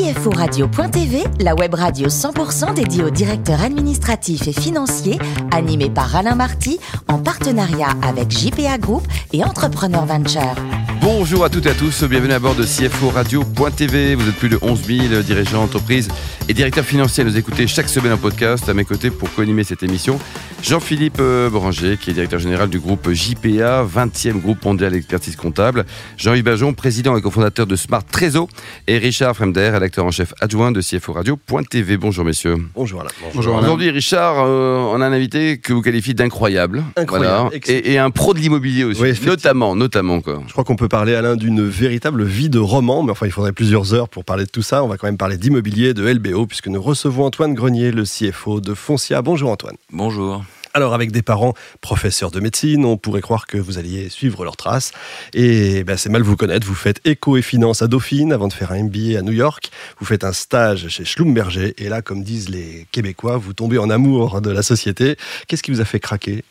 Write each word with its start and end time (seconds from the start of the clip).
CFORadio.tv, 0.00 1.24
la 1.40 1.54
web 1.54 1.74
radio 1.74 2.08
100% 2.08 2.72
dédiée 2.72 3.04
aux 3.04 3.10
directeurs 3.10 3.60
administratifs 3.60 4.48
et 4.48 4.52
financiers, 4.52 5.18
animée 5.52 5.90
par 5.90 6.16
Alain 6.16 6.34
Marty, 6.34 6.80
en 7.06 7.18
partenariat 7.18 7.90
avec 8.02 8.30
JPA 8.30 8.78
Group 8.78 9.06
et 9.34 9.44
Entrepreneur 9.44 10.06
Venture. 10.06 10.54
Bonjour 11.02 11.44
à 11.44 11.48
toutes 11.48 11.64
et 11.64 11.70
à 11.70 11.74
tous, 11.74 12.04
bienvenue 12.04 12.34
à 12.34 12.38
bord 12.38 12.54
de 12.54 12.62
CFO 12.62 13.08
Radio.tv. 13.08 14.16
Vous 14.16 14.28
êtes 14.28 14.34
plus 14.34 14.50
de 14.50 14.58
11 14.60 14.84
000 14.84 15.22
dirigeants 15.22 15.62
d'entreprise 15.62 16.08
et 16.46 16.52
directeurs 16.52 16.84
financiers 16.84 17.22
à 17.22 17.26
nous 17.26 17.38
écouter 17.38 17.66
chaque 17.66 17.88
semaine 17.88 18.12
en 18.12 18.18
podcast. 18.18 18.68
À 18.68 18.74
mes 18.74 18.84
côtés 18.84 19.10
pour 19.10 19.32
co-animer 19.32 19.64
cette 19.64 19.82
émission, 19.82 20.18
Jean-Philippe 20.62 21.16
euh, 21.20 21.48
Boranger, 21.48 21.96
qui 21.96 22.10
est 22.10 22.12
directeur 22.12 22.38
général 22.38 22.68
du 22.68 22.78
groupe 22.78 23.10
JPA, 23.10 23.82
20e 23.82 24.40
groupe 24.40 24.62
mondial 24.62 24.92
d'expertise 24.92 25.36
comptable. 25.36 25.86
Jean-Yves 26.18 26.44
Bajon, 26.44 26.74
président 26.74 27.16
et 27.16 27.22
cofondateur 27.22 27.66
de 27.66 27.76
Smart 27.76 28.04
Trésor. 28.04 28.48
Et 28.86 28.98
Richard 28.98 29.34
Fremder, 29.34 29.70
rédacteur 29.70 30.04
en 30.04 30.10
chef 30.10 30.34
adjoint 30.42 30.70
de 30.70 30.82
CFO 30.82 31.14
Radio.tv. 31.14 31.96
Bonjour 31.96 32.26
messieurs. 32.26 32.56
Bonjour 32.74 33.00
Alain. 33.00 33.10
Bonjour, 33.34 33.56
Aujourd'hui, 33.56 33.88
Richard, 33.88 34.34
euh, 34.38 34.76
on 34.76 35.00
a 35.00 35.06
un 35.06 35.12
invité 35.12 35.56
que 35.56 35.72
vous 35.72 35.80
qualifiez 35.80 36.12
d'incroyable. 36.12 36.84
Incroyable. 36.96 37.50
Et, 37.66 37.92
et, 37.92 37.98
un 37.98 38.10
pro 38.10 38.34
de 38.34 38.38
l'immobilier 38.38 38.84
aussi. 38.84 39.00
Oui, 39.00 39.18
notamment, 39.24 39.74
notamment 39.74 40.20
quoi. 40.20 40.42
Je 40.46 40.52
crois 40.52 40.64
qu'on 40.64 40.76
peut 40.76 40.89
parler, 40.90 41.14
Alain, 41.14 41.36
d'une 41.36 41.66
véritable 41.66 42.24
vie 42.24 42.50
de 42.50 42.58
roman, 42.58 43.02
mais 43.02 43.12
enfin, 43.12 43.24
il 43.24 43.32
faudrait 43.32 43.52
plusieurs 43.52 43.94
heures 43.94 44.08
pour 44.08 44.24
parler 44.24 44.44
de 44.44 44.50
tout 44.50 44.60
ça. 44.60 44.84
On 44.84 44.88
va 44.88 44.98
quand 44.98 45.06
même 45.06 45.16
parler 45.16 45.38
d'immobilier, 45.38 45.94
de 45.94 46.06
LBO, 46.06 46.46
puisque 46.46 46.66
nous 46.66 46.82
recevons 46.82 47.24
Antoine 47.24 47.54
Grenier, 47.54 47.92
le 47.92 48.02
CFO 48.02 48.60
de 48.60 48.74
Foncia. 48.74 49.22
Bonjour 49.22 49.50
Antoine. 49.50 49.76
Bonjour. 49.92 50.44
Alors, 50.74 50.92
avec 50.92 51.12
des 51.12 51.22
parents 51.22 51.54
professeurs 51.80 52.30
de 52.30 52.40
médecine, 52.40 52.84
on 52.84 52.96
pourrait 52.96 53.20
croire 53.20 53.46
que 53.46 53.56
vous 53.56 53.78
alliez 53.78 54.08
suivre 54.08 54.44
leurs 54.44 54.56
traces. 54.56 54.92
Et 55.32 55.84
ben, 55.84 55.96
c'est 55.96 56.10
mal 56.10 56.22
vous 56.22 56.36
connaître. 56.36 56.66
Vous 56.66 56.74
faites 56.74 57.00
éco 57.04 57.36
et 57.36 57.42
finance 57.42 57.82
à 57.82 57.86
Dauphine 57.86 58.32
avant 58.32 58.48
de 58.48 58.52
faire 58.52 58.72
un 58.72 58.82
MBA 58.82 59.18
à 59.18 59.22
New 59.22 59.32
York. 59.32 59.70
Vous 59.98 60.06
faites 60.06 60.24
un 60.24 60.32
stage 60.32 60.88
chez 60.88 61.04
Schlumberger. 61.04 61.74
Et 61.78 61.88
là, 61.88 62.02
comme 62.02 62.22
disent 62.22 62.48
les 62.48 62.86
Québécois, 62.90 63.36
vous 63.36 63.52
tombez 63.52 63.78
en 63.78 63.90
amour 63.90 64.40
de 64.40 64.50
la 64.50 64.62
société. 64.62 65.16
Qu'est-ce 65.46 65.62
qui 65.62 65.70
vous 65.70 65.80
a 65.80 65.84
fait 65.84 66.00
craquer? 66.00 66.44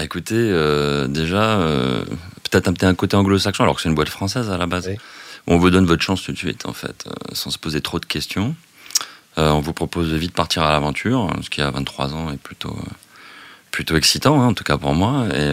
Bah 0.00 0.04
écoutez, 0.04 0.34
euh, 0.34 1.08
déjà, 1.08 1.60
euh, 1.60 2.02
peut-être 2.50 2.68
un, 2.68 2.88
un 2.88 2.94
côté 2.94 3.18
anglo-saxon, 3.18 3.64
alors 3.64 3.76
que 3.76 3.82
c'est 3.82 3.90
une 3.90 3.94
boîte 3.94 4.08
française 4.08 4.48
à 4.48 4.56
la 4.56 4.64
base. 4.64 4.86
Oui. 4.88 4.96
On 5.46 5.58
vous 5.58 5.68
donne 5.68 5.84
votre 5.84 6.02
chance 6.02 6.22
tout 6.22 6.32
de 6.32 6.38
suite, 6.38 6.64
en 6.64 6.72
fait, 6.72 7.04
euh, 7.06 7.10
sans 7.34 7.50
se 7.50 7.58
poser 7.58 7.82
trop 7.82 7.98
de 7.98 8.06
questions. 8.06 8.54
On 9.36 9.60
vous 9.60 9.74
propose 9.74 10.10
de 10.10 10.16
vite 10.16 10.32
partir 10.32 10.62
à 10.62 10.72
l'aventure, 10.72 11.30
ce 11.42 11.50
qui 11.50 11.60
à 11.60 11.70
23 11.70 12.14
ans 12.14 12.32
est 12.32 12.38
plutôt, 12.38 12.78
plutôt 13.70 13.96
excitant, 13.96 14.40
hein, 14.40 14.46
en 14.48 14.54
tout 14.54 14.64
cas 14.64 14.76
pour 14.76 14.94
moi. 14.94 15.26
Et 15.34 15.50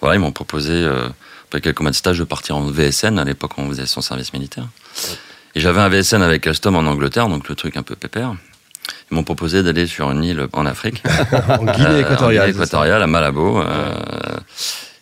voilà, 0.00 0.16
ils 0.16 0.20
m'ont 0.20 0.30
proposé, 0.30 0.88
après 1.44 1.60
quelques 1.60 1.80
mois 1.80 1.90
de 1.90 1.96
stage, 1.96 2.18
de 2.18 2.24
partir 2.24 2.56
en 2.56 2.66
VSN. 2.66 3.18
À 3.18 3.24
l'époque, 3.24 3.52
on 3.56 3.68
faisait 3.68 3.86
son 3.86 4.00
service 4.00 4.32
militaire. 4.32 4.66
Et 5.56 5.60
j'avais 5.60 5.80
un 5.80 5.88
VSN 5.88 6.22
avec 6.22 6.46
Alstom 6.46 6.76
en 6.76 6.86
Angleterre, 6.86 7.28
donc 7.28 7.48
le 7.48 7.56
truc 7.56 7.76
un 7.76 7.82
peu 7.82 7.96
pépère. 7.96 8.34
Ils 9.10 9.14
m'ont 9.16 9.24
proposé 9.24 9.62
d'aller 9.62 9.86
sur 9.86 10.10
une 10.10 10.22
île 10.24 10.46
en 10.52 10.66
Afrique. 10.66 11.02
En 11.48 11.64
Guinée 11.64 11.86
Euh, 11.88 12.00
équatoriale. 12.00 12.42
en 12.44 12.46
Guinée 12.46 12.56
équatoriale, 12.58 13.02
à 13.02 13.06
Malabo. 13.06 13.60
euh, 13.60 13.92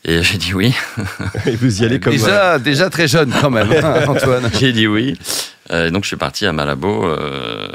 et 0.05 0.23
j'ai 0.23 0.39
dit 0.39 0.55
oui. 0.55 0.75
Et 1.47 1.57
vous 1.57 1.83
y 1.83 1.85
allez 1.85 2.01
comme 2.01 2.13
Déjà, 2.13 2.59
déjà 2.59 2.89
très 2.89 3.09
jeune 3.09 3.33
quand 3.41 3.51
même, 3.51 3.71
hein, 3.73 4.05
Antoine. 4.09 4.49
J'ai 4.59 4.73
dit 4.73 4.87
oui. 4.87 5.17
Euh, 5.71 5.91
donc 5.91 6.05
je 6.05 6.09
suis 6.09 6.17
parti 6.17 6.47
à 6.47 6.53
Malabo, 6.53 7.05
euh, 7.05 7.67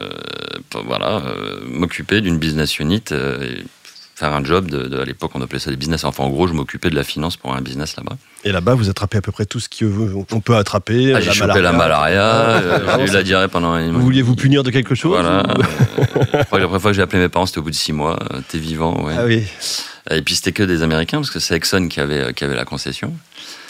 pour, 0.72 0.84
voilà, 0.86 1.18
euh, 1.18 1.60
m'occuper 1.68 2.22
d'une 2.22 2.40
business 2.40 2.80
unit, 2.80 3.04
euh, 3.12 3.44
et 3.44 3.64
faire 4.24 4.34
un 4.34 4.44
job. 4.44 4.70
De, 4.70 4.84
de- 4.88 5.00
à 5.00 5.06
l'époque, 5.06 5.32
on 5.36 5.42
appelait 5.42 5.60
ça 5.60 5.70
des 5.70 5.76
business. 5.78 6.04
Enfin, 6.06 6.24
en 6.24 6.30
gros, 6.30 6.48
je 6.48 6.54
m'occupais 6.54 6.90
de 6.90 6.96
la 6.96 7.04
finance 7.04 7.36
pour 7.38 7.54
un 7.56 7.62
business 7.62 7.96
là-bas. 7.98 8.16
Et 8.46 8.52
là-bas, 8.52 8.74
vous 8.76 8.90
attrapez 8.90 9.18
à 9.18 9.22
peu 9.22 9.32
près 9.32 9.46
tout 9.46 9.60
ce 9.60 9.68
qu'on 10.30 10.40
peut 10.42 10.56
attraper. 10.56 11.14
Ah, 11.16 11.22
j'ai 11.22 11.32
chopé 11.32 11.62
la 11.62 11.72
malaria, 11.74 12.24
euh, 12.24 12.98
j'ai 13.06 13.12
eu 13.12 13.14
la 13.16 13.24
diarrhée 13.24 13.48
pendant 13.48 13.78
une 13.78 13.92
Vous 13.92 14.02
vouliez 14.02 14.22
vous 14.22 14.36
punir 14.36 14.64
de 14.64 14.70
quelque 14.72 14.96
chose 14.96 15.12
Voilà. 15.20 15.44
Euh, 15.44 16.24
la 16.34 16.46
première 16.46 16.82
fois 16.82 16.92
que 16.92 16.94
j'ai 16.94 17.02
appelé 17.02 17.22
mes 17.22 17.30
parents, 17.30 17.46
c'était 17.46 17.60
au 17.60 17.64
bout 17.64 17.70
de 17.72 17.76
six 17.76 17.94
mois. 17.94 18.18
Euh, 18.34 18.40
T'es 18.48 18.58
vivant, 18.58 19.04
ouais. 19.06 19.14
Ah 19.18 19.26
oui. 19.26 19.44
Et 20.12 20.22
puis 20.22 20.36
c'était 20.36 20.52
que 20.52 20.64
des 20.64 20.84
Américains, 20.84 21.18
parce 21.20 21.32
que 21.32 21.40
c'est 21.40 21.56
Exxon 21.56 21.88
qui 21.88 22.00
avait, 22.00 22.34
qui 22.34 22.44
avait 22.44 22.56
la 22.56 22.66
concession. 22.66 23.14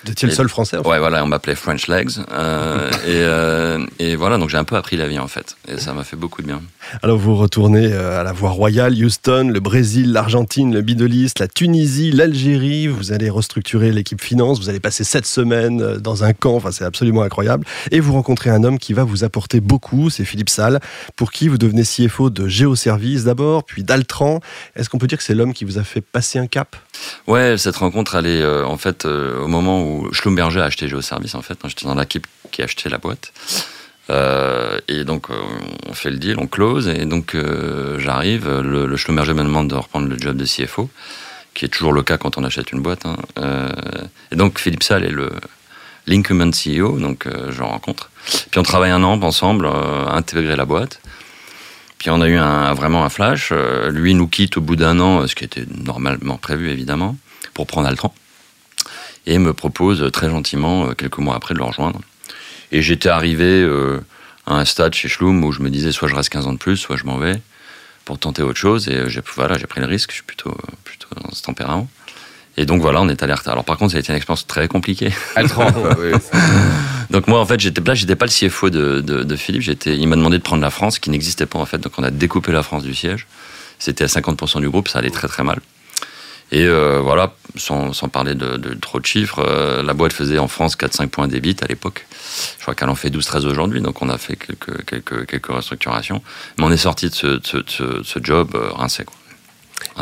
Vous 0.05 0.11
étiez 0.11 0.27
le 0.27 0.33
seul 0.33 0.49
français. 0.49 0.77
en 0.77 0.83
fait. 0.83 0.89
Ouais, 0.89 0.99
voilà, 0.99 1.23
on 1.23 1.27
m'appelait 1.27 1.55
French 1.55 1.87
Legs. 1.87 2.11
Euh, 2.31 2.89
et, 3.05 3.21
euh, 3.23 3.85
et 3.99 4.15
voilà, 4.15 4.37
donc 4.37 4.49
j'ai 4.49 4.57
un 4.57 4.63
peu 4.63 4.75
appris 4.75 4.97
la 4.97 5.07
vie 5.07 5.19
en 5.19 5.27
fait. 5.27 5.55
Et 5.67 5.77
ça 5.77 5.93
m'a 5.93 6.03
fait 6.03 6.17
beaucoup 6.17 6.41
de 6.41 6.47
bien. 6.47 6.61
Alors 7.01 7.17
vous 7.17 7.35
retournez 7.35 7.91
euh, 7.91 8.19
à 8.19 8.23
la 8.23 8.33
voie 8.33 8.49
royale, 8.49 8.93
Houston, 8.93 9.49
le 9.53 9.59
Brésil, 9.59 10.11
l'Argentine, 10.11 10.73
le 10.73 10.81
Middle 10.81 11.13
East, 11.13 11.39
la 11.39 11.47
Tunisie, 11.47 12.11
l'Algérie. 12.11 12.87
Vous 12.87 13.11
allez 13.11 13.29
restructurer 13.29 13.91
l'équipe 13.91 14.21
finance. 14.21 14.59
Vous 14.59 14.69
allez 14.69 14.79
passer 14.79 15.03
sept 15.03 15.25
semaines 15.25 15.97
dans 15.97 16.23
un 16.23 16.33
camp. 16.33 16.55
Enfin, 16.55 16.71
c'est 16.71 16.85
absolument 16.85 17.21
incroyable. 17.21 17.65
Et 17.91 17.99
vous 17.99 18.13
rencontrez 18.13 18.49
un 18.49 18.63
homme 18.63 18.79
qui 18.79 18.93
va 18.93 19.03
vous 19.03 19.23
apporter 19.23 19.61
beaucoup. 19.61 20.09
C'est 20.09 20.25
Philippe 20.25 20.49
Salle, 20.49 20.79
pour 21.15 21.31
qui 21.31 21.47
vous 21.47 21.57
devenez 21.57 21.83
CFO 21.83 22.29
de 22.29 22.47
Géoservice 22.47 23.23
d'abord, 23.23 23.63
puis 23.63 23.83
d'Altran. 23.83 24.39
Est-ce 24.75 24.89
qu'on 24.89 24.97
peut 24.97 25.07
dire 25.07 25.17
que 25.17 25.23
c'est 25.23 25.35
l'homme 25.35 25.53
qui 25.53 25.65
vous 25.65 25.77
a 25.77 25.83
fait 25.83 26.01
passer 26.01 26.39
un 26.39 26.47
cap? 26.47 26.75
Ouais, 27.27 27.57
cette 27.57 27.77
rencontre, 27.77 28.15
elle 28.15 28.27
est 28.27 28.41
euh, 28.41 28.65
en 28.65 28.77
fait 28.77 29.05
euh, 29.05 29.41
au 29.41 29.47
moment 29.47 29.81
où 29.83 29.92
Schlumberger 30.11 30.61
a 30.61 30.65
acheté 30.65 30.87
Géoservice. 30.87 31.35
En 31.35 31.41
fait, 31.41 31.57
j'étais 31.65 31.85
dans 31.85 31.95
l'équipe 31.95 32.27
qui 32.51 32.61
a 32.61 32.65
acheté 32.65 32.89
la 32.89 32.97
boîte. 32.97 33.31
Euh, 34.09 34.79
et 34.87 35.03
donc, 35.03 35.29
euh, 35.29 35.35
on 35.87 35.93
fait 35.93 36.09
le 36.09 36.17
deal, 36.17 36.35
on 36.39 36.47
close. 36.47 36.87
Et 36.87 37.05
donc, 37.05 37.35
euh, 37.35 37.99
j'arrive. 37.99 38.49
Le, 38.49 38.95
Schlumberger 38.97 39.33
me 39.33 39.43
demande 39.43 39.69
de 39.69 39.75
reprendre 39.75 40.07
le 40.07 40.17
job 40.17 40.35
de 40.37 40.45
CFO, 40.45 40.89
qui 41.53 41.65
est 41.65 41.69
toujours 41.69 41.93
le 41.93 42.03
cas 42.03 42.17
quand 42.17 42.37
on 42.37 42.43
achète 42.43 42.71
une 42.71 42.81
boîte. 42.81 43.05
hein. 43.05 43.17
Et 44.31 44.35
donc, 44.35 44.59
Philippe 44.59 44.83
Salle 44.83 45.03
est 45.03 45.11
le 45.11 45.31
l'incumbent 46.05 46.51
CEO, 46.51 46.99
donc 46.99 47.29
je 47.49 47.63
rencontre. 47.63 48.09
Puis 48.51 48.59
on 48.59 48.63
travaille 48.63 48.91
un 48.91 49.03
an 49.03 49.21
ensemble, 49.21 49.67
intégrer 49.67 50.57
la 50.57 50.65
boîte. 50.65 50.99
Puis 51.97 52.09
on 52.09 52.19
a 52.19 52.27
eu 52.27 52.35
un, 52.35 52.73
vraiment 52.73 53.05
un 53.05 53.09
flash. 53.09 53.53
Lui 53.89 54.13
nous 54.13 54.27
quitte 54.27 54.57
au 54.57 54.61
bout 54.61 54.75
d'un 54.75 54.99
an, 54.99 55.25
ce 55.27 55.33
qui 55.33 55.45
était 55.45 55.65
normalement 55.65 56.35
prévu 56.37 56.69
évidemment, 56.71 57.15
pour 57.53 57.67
prendre 57.67 57.87
Altran. 57.87 58.13
Et 59.25 59.37
me 59.37 59.53
propose 59.53 60.09
très 60.11 60.29
gentiment, 60.29 60.87
euh, 60.87 60.93
quelques 60.93 61.17
mois 61.17 61.35
après, 61.35 61.53
de 61.53 61.59
le 61.59 61.65
rejoindre. 61.65 62.01
Et 62.71 62.81
j'étais 62.81 63.09
arrivé 63.09 63.61
euh, 63.61 63.99
à 64.45 64.55
un 64.55 64.65
stade 64.65 64.93
chez 64.93 65.07
Schlum 65.07 65.43
où 65.43 65.51
je 65.51 65.61
me 65.61 65.69
disais 65.69 65.91
soit 65.91 66.07
je 66.07 66.15
reste 66.15 66.29
15 66.29 66.47
ans 66.47 66.53
de 66.53 66.57
plus, 66.57 66.77
soit 66.77 66.97
je 66.97 67.05
m'en 67.05 67.17
vais 67.17 67.41
pour 68.05 68.19
tenter 68.19 68.41
autre 68.41 68.59
chose. 68.59 68.89
Et 68.89 68.95
euh, 68.95 69.09
j'ai 69.09 69.21
voilà, 69.35 69.57
j'ai 69.57 69.67
pris 69.67 69.79
le 69.79 69.87
risque, 69.87 70.09
je 70.09 70.15
suis 70.15 70.23
plutôt, 70.23 70.55
plutôt 70.83 71.07
dans 71.21 71.31
ce 71.31 71.41
tempérament. 71.41 71.87
Et 72.55 72.65
donc 72.65 72.81
voilà, 72.81 73.01
on 73.01 73.09
est 73.09 73.23
allé 73.23 73.33
Alors 73.47 73.63
par 73.63 73.77
contre, 73.77 73.91
ça 73.93 73.97
a 73.97 73.99
été 73.99 74.11
une 74.11 74.17
expérience 74.17 74.45
très 74.45 74.67
compliquée. 74.67 75.11
Donc 77.09 77.27
moi 77.27 77.39
en 77.39 77.45
fait 77.45 77.59
j'étais 77.59 77.81
là, 77.81 77.93
j'étais 77.93 78.15
pas 78.15 78.25
le 78.25 78.31
CFO 78.31 78.69
de, 78.69 79.01
de, 79.01 79.23
de 79.23 79.35
Philippe, 79.35 79.61
j'étais, 79.61 79.97
il 79.97 80.07
m'a 80.07 80.15
demandé 80.15 80.37
de 80.37 80.43
prendre 80.43 80.61
la 80.61 80.69
France, 80.69 80.99
qui 80.99 81.09
n'existait 81.09 81.45
pas 81.45 81.59
en 81.59 81.65
fait, 81.65 81.77
donc 81.77 81.93
on 81.97 82.03
a 82.03 82.11
découpé 82.11 82.51
la 82.51 82.63
France 82.63 82.83
du 82.83 82.95
siège. 82.95 83.27
C'était 83.79 84.03
à 84.03 84.07
50% 84.07 84.61
du 84.61 84.69
groupe, 84.69 84.87
ça 84.87 84.99
allait 84.99 85.09
très 85.09 85.27
très 85.27 85.43
mal. 85.43 85.59
Et 86.53 86.67
euh, 86.67 86.99
voilà, 87.01 87.33
sans, 87.55 87.91
parler 88.09 88.35
de, 88.35 88.75
trop 88.75 88.99
de 88.99 89.05
chiffres, 89.07 89.39
euh, 89.39 89.81
la 89.81 89.95
boîte 89.95 90.13
faisait 90.13 90.37
en 90.37 90.47
France 90.47 90.77
4-5 90.77 91.07
points 91.07 91.27
d'ébit 91.27 91.55
à 91.63 91.65
l'époque. 91.65 92.05
Je 92.59 92.61
crois 92.61 92.75
qu'elle 92.75 92.89
en 92.89 92.95
fait 92.95 93.09
12-13 93.09 93.47
aujourd'hui, 93.47 93.81
donc 93.81 94.03
on 94.03 94.09
a 94.09 94.19
fait 94.19 94.35
quelques, 94.35 95.47
restructurations. 95.47 96.21
Mais 96.59 96.65
on 96.65 96.71
est 96.71 96.77
sorti 96.77 97.09
de 97.09 97.15
ce, 97.15 97.27
de 97.27 97.39
de 97.39 98.03
ce, 98.03 98.19
job 98.21 98.51
euh, 98.53 98.69
rincé. 98.71 99.03
Quoi. 99.03 99.15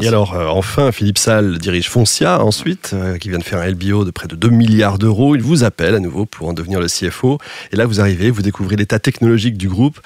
Et 0.02 0.10
alors, 0.10 0.34
enfin, 0.34 0.92
Philippe 0.92 1.18
Salle 1.18 1.58
dirige 1.58 1.90
Foncia 1.90 2.44
ensuite, 2.44 2.94
qui 3.22 3.30
vient 3.30 3.40
de 3.40 3.44
faire 3.44 3.60
un 3.60 3.68
LBO 3.68 4.04
de 4.04 4.12
près 4.12 4.28
de 4.28 4.36
2 4.36 4.50
milliards 4.50 4.98
d'euros. 4.98 5.36
Il 5.36 5.42
vous 5.42 5.64
appelle 5.64 5.96
à 5.96 6.00
nouveau 6.00 6.26
pour 6.26 6.50
en 6.50 6.54
devenir 6.54 6.82
le 6.82 6.88
CFO. 6.88 7.40
Et 7.72 7.78
là, 7.78 7.86
vous 7.86 8.02
arrivez, 8.02 8.30
vous 8.30 8.42
découvrez 8.42 8.76
l'état 8.76 9.00
technologique 9.00 9.58
du 9.58 9.70
groupe. 9.70 10.00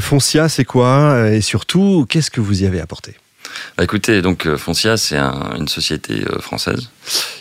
Foncia, 0.00 0.48
c'est 0.48 0.64
quoi? 0.64 1.30
Et 1.30 1.40
surtout, 1.40 2.06
qu'est-ce 2.08 2.30
que 2.30 2.40
vous 2.40 2.62
y 2.62 2.66
avez 2.66 2.80
apporté? 2.80 3.16
Bah 3.76 3.84
écoutez, 3.84 4.22
donc 4.22 4.46
euh, 4.46 4.56
Foncia, 4.56 4.96
c'est 4.96 5.16
un- 5.16 5.54
une 5.58 5.68
société 5.68 6.24
euh, 6.30 6.38
française 6.40 6.90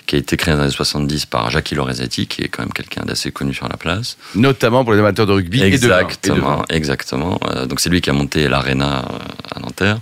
qui 0.06 0.16
a 0.16 0.20
été 0.20 0.36
créée 0.38 0.54
dans 0.54 0.60
les 0.62 0.66
années 0.66 0.74
70 0.76 1.26
par 1.28 1.50
Jacques 1.50 1.72
Lorenzetti, 1.72 2.28
qui 2.28 2.42
est 2.42 2.48
quand 2.50 2.64
même 2.64 2.74
quelqu'un 2.74 3.04
d'assez 3.04 3.32
connu 3.32 3.54
sur 3.54 3.68
la 3.70 3.78
place. 3.78 4.18
Notamment 4.36 4.84
pour 4.84 4.94
les 4.94 5.00
amateurs 5.00 5.26
de 5.28 5.32
rugby 5.34 5.62
et 5.64 5.70
de 5.78 5.88
vin. 5.88 6.00
Et 6.00 6.02
de 6.02 6.06
Exactement, 6.06 6.58
vin. 6.58 6.66
exactement. 6.70 7.40
Euh, 7.50 7.66
donc 7.66 7.80
c'est 7.80 7.90
lui 7.90 8.02
qui 8.02 8.10
a 8.10 8.14
monté 8.14 8.48
l'Arena 8.48 9.06
à 9.56 9.60
Nanterre. 9.60 10.00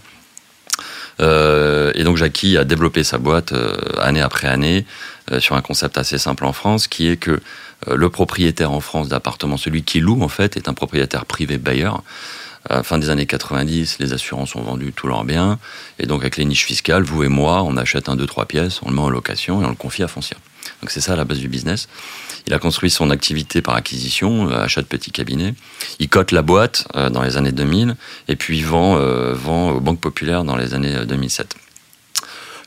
Euh, 1.20 1.92
et 1.96 2.04
donc 2.04 2.18
Jackie 2.18 2.58
a 2.58 2.64
développé 2.64 3.04
sa 3.04 3.18
boîte 3.18 3.52
euh, 3.52 3.76
année 4.00 4.22
après 4.22 4.48
année 4.48 4.86
euh, 5.32 5.40
sur 5.40 5.56
un 5.56 5.62
concept 5.62 5.98
assez 5.98 6.18
simple 6.18 6.46
en 6.46 6.54
France, 6.54 6.88
qui 6.88 7.08
est 7.10 7.18
que 7.18 7.40
le 7.92 8.10
propriétaire 8.12 8.72
en 8.72 8.80
France 8.80 9.10
d'appartements, 9.10 9.58
celui 9.58 9.82
qui 9.84 10.00
loue 10.02 10.22
en 10.22 10.28
fait, 10.28 10.56
est 10.56 10.70
un 10.70 10.74
propriétaire 10.76 11.26
privé 11.26 11.58
bailleur. 11.58 12.04
La 12.70 12.84
fin 12.84 12.98
des 12.98 13.10
années 13.10 13.26
90, 13.26 13.98
les 14.00 14.14
assurances 14.14 14.56
ont 14.56 14.62
vendu 14.62 14.94
tous 14.94 15.08
leurs 15.08 15.24
biens. 15.24 15.60
Et 16.00 16.06
donc, 16.06 16.22
avec 16.22 16.38
les 16.38 16.46
niches 16.46 16.66
fiscales, 16.66 17.04
vous 17.04 17.24
et 17.24 17.28
moi, 17.28 17.64
on 17.64 17.76
achète 17.76 18.08
un, 18.08 18.16
deux, 18.16 18.28
trois 18.28 18.46
pièces, 18.46 18.82
on 18.84 18.90
le 18.90 18.96
met 18.96 19.02
en 19.02 19.10
location 19.10 19.62
et 19.62 19.66
on 19.66 19.70
le 19.70 19.76
confie 19.76 20.04
à 20.04 20.08
Foncia. 20.08 20.38
Donc, 20.82 20.92
c'est 20.92 21.02
ça 21.02 21.16
la 21.16 21.26
base 21.26 21.40
du 21.40 21.48
business. 21.48 21.88
Il 22.48 22.54
a 22.54 22.60
construit 22.60 22.90
son 22.90 23.10
activité 23.10 23.62
par 23.62 23.76
acquisition, 23.76 24.50
euh, 24.50 24.64
achat 24.64 24.82
de 24.82 24.88
petits 24.88 25.12
cabinets. 25.12 25.54
Il 26.00 26.10
cote 26.10 26.32
la 26.32 26.42
boîte 26.42 26.88
euh, 26.96 27.10
dans 27.10 27.22
les 27.22 27.38
années 27.38 27.52
2000 27.52 27.96
et 28.28 28.36
puis 28.36 28.62
vend, 28.62 28.98
euh, 28.98 29.34
vend 29.34 29.72
aux 29.72 29.80
banques 29.80 30.00
populaires 30.00 30.44
dans 30.44 30.56
les 30.56 30.74
années 30.74 30.96
euh, 30.96 31.06
2007. 31.06 31.56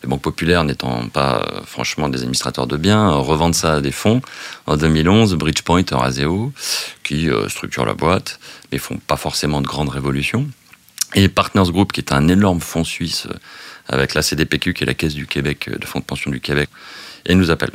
Les 0.05 0.11
banques 0.11 0.21
populaires 0.21 0.65
n'étant 0.65 1.09
pas 1.09 1.37
euh, 1.39 1.63
franchement 1.65 2.11
des 2.11 2.19
administrateurs 2.19 2.67
de 2.67 2.77
biens, 2.77 3.09
euh, 3.09 3.15
revendent 3.15 3.55
ça 3.55 3.77
à 3.77 3.81
des 3.81 3.91
fonds. 3.91 4.21
En 4.67 4.77
2011, 4.77 5.35
Bridgepoint, 5.37 5.83
Euraseo, 5.91 6.53
qui 7.03 7.31
structurent 7.49 7.87
la 7.87 7.95
boîte, 7.95 8.39
mais 8.71 8.77
font 8.77 8.99
pas 8.99 9.17
forcément 9.17 9.63
de 9.63 9.67
grandes 9.67 9.89
révolutions. 9.89 10.47
Et 11.15 11.31
Partners 11.31 11.71
Group, 11.71 11.93
qui 11.93 12.01
est 12.01 12.13
un 12.13 12.29
énorme 12.29 12.61
fonds 12.61 12.85
suisse 12.85 13.29
avec 13.89 14.13
la 14.13 14.21
CDPQ, 14.21 14.75
qui 14.75 14.85
est 14.85 14.87
la 14.87 14.93
Caisse 14.93 15.15
du 15.15 15.27
Québec, 15.27 15.71
de 15.75 15.87
fonds 15.87 16.01
de 16.01 16.05
pension 16.05 16.31
du 16.31 16.41
Québec, 16.41 16.69
et 17.25 17.35
nous 17.35 17.51
appelle. 17.51 17.71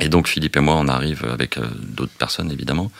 Et 0.00 0.08
donc 0.08 0.28
Philippe 0.28 0.56
et 0.56 0.60
moi, 0.60 0.76
on 0.78 0.88
arrive 0.88 1.26
avec 1.30 1.58
d'autres 1.58 2.16
personnes 2.18 2.50
évidemment 2.50 2.90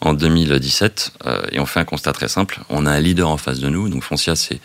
en 0.00 0.12
2017 0.12 1.12
et 1.52 1.60
on 1.60 1.66
fait 1.66 1.78
un 1.78 1.84
constat 1.84 2.12
très 2.12 2.26
simple. 2.26 2.58
On 2.68 2.84
a 2.84 2.90
un 2.90 2.98
leader 2.98 3.28
en 3.28 3.36
face 3.36 3.60
de 3.60 3.68
nous. 3.68 3.88
Donc 3.88 4.02
Foncia, 4.02 4.34
c'est 4.34 4.60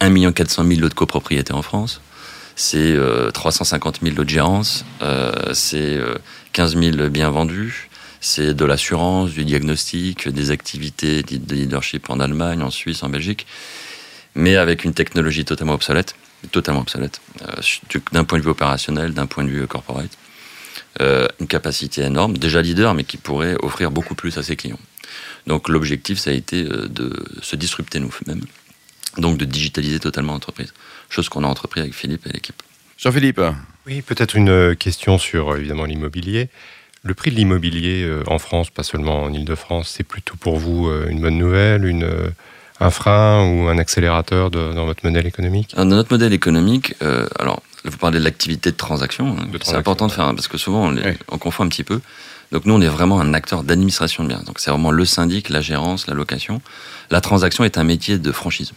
1 0.00 0.32
400 0.32 0.64
000 0.66 0.80
lots 0.80 0.88
de 0.88 0.94
copropriété 0.94 1.52
en 1.52 1.62
France 1.62 2.00
c'est 2.58 2.98
350 3.32 4.00
000 4.02 4.16
lots 4.16 4.24
de 4.24 4.28
gérance, 4.28 4.84
euh, 5.00 5.54
c'est 5.54 5.98
15 6.52 6.76
euh, 6.76 6.92
000 6.92 7.08
biens 7.08 7.30
vendus, 7.30 7.88
c'est 8.20 8.52
de 8.52 8.64
l'assurance, 8.64 9.30
du 9.30 9.44
diagnostic, 9.44 10.28
des 10.28 10.50
activités 10.50 11.22
de 11.22 11.54
leadership 11.54 12.10
en 12.10 12.18
Allemagne, 12.18 12.62
en 12.62 12.70
Suisse, 12.70 13.04
en 13.04 13.08
Belgique, 13.08 13.46
mais 14.34 14.56
avec 14.56 14.84
une 14.84 14.92
technologie 14.92 15.44
totalement 15.44 15.74
obsolète, 15.74 16.16
totalement 16.50 16.80
obsolète, 16.80 17.20
euh, 17.42 18.00
d'un 18.12 18.24
point 18.24 18.38
de 18.38 18.44
vue 18.44 18.50
opérationnel, 18.50 19.14
d'un 19.14 19.26
point 19.26 19.44
de 19.44 19.50
vue 19.50 19.66
corporate. 19.68 20.10
une 21.00 21.46
capacité 21.46 22.02
énorme, 22.02 22.36
déjà 22.36 22.60
leader, 22.60 22.92
mais 22.92 23.04
qui 23.04 23.18
pourrait 23.18 23.56
offrir 23.62 23.92
beaucoup 23.92 24.16
plus 24.16 24.36
à 24.36 24.42
ses 24.42 24.56
clients. 24.56 24.80
Donc 25.46 25.68
l'objectif, 25.68 26.18
ça 26.18 26.30
a 26.30 26.32
été 26.32 26.64
de 26.64 27.24
se 27.40 27.54
disrupter 27.54 28.00
nous-mêmes, 28.00 28.42
donc 29.18 29.38
de 29.38 29.44
digitaliser 29.44 30.00
totalement 30.00 30.32
l'entreprise 30.32 30.72
chose 31.08 31.28
qu'on 31.28 31.44
a 31.44 31.46
entrepris 31.46 31.80
avec 31.80 31.94
Philippe 31.94 32.26
et 32.26 32.32
l'équipe. 32.32 32.62
Jean-Philippe 32.98 33.40
Oui, 33.86 34.02
peut-être 34.02 34.36
une 34.36 34.48
euh, 34.48 34.74
question 34.74 35.18
sur 35.18 35.52
euh, 35.52 35.58
évidemment 35.58 35.84
l'immobilier. 35.84 36.48
Le 37.02 37.14
prix 37.14 37.30
de 37.30 37.36
l'immobilier 37.36 38.02
euh, 38.02 38.22
en 38.26 38.38
France, 38.38 38.70
pas 38.70 38.82
seulement 38.82 39.22
en 39.22 39.32
Ile-de-France, 39.32 39.94
c'est 39.96 40.04
plutôt 40.04 40.34
pour 40.36 40.58
vous 40.58 40.90
une 41.08 41.20
bonne 41.20 41.38
nouvelle, 41.38 41.84
une, 41.84 42.10
un 42.80 42.90
frein 42.90 43.48
ou 43.48 43.68
un 43.68 43.78
accélérateur 43.78 44.50
dans 44.50 44.84
votre 44.84 45.04
modèle 45.04 45.26
économique? 45.26 45.74
Dans 45.76 45.84
notre 45.84 46.12
modèle 46.12 46.32
économique, 46.32 46.94
alors 47.38 47.62
vous 47.84 47.96
parlez 47.96 48.18
de 48.18 48.24
l'activité 48.24 48.72
de 48.72 48.76
transaction, 48.76 49.36
hein, 49.38 49.46
c'est 49.62 49.76
important 49.76 50.08
de 50.08 50.12
faire, 50.12 50.34
parce 50.34 50.48
que 50.48 50.58
souvent 50.58 50.92
on, 50.92 50.96
on, 51.30 51.38
confond 51.38 51.62
un 51.62 51.68
petit 51.68 51.84
peu. 51.84 52.00
Donc 52.50 52.64
nous, 52.64 52.74
on 52.74 52.80
est 52.80 52.88
vraiment 52.88 53.20
un 53.20 53.32
acteur 53.32 53.62
d'administration 53.62 54.24
de 54.24 54.30
biens. 54.30 54.42
Donc 54.44 54.58
c'est 54.58 54.70
vraiment 54.70 54.90
le 54.90 55.04
syndic, 55.04 55.50
la 55.50 55.60
gérance, 55.60 56.08
la 56.08 56.14
location. 56.14 56.60
La 57.10 57.20
transaction 57.20 57.62
est 57.62 57.78
un 57.78 57.84
métier 57.84 58.18
de 58.18 58.32
franchise. 58.32 58.72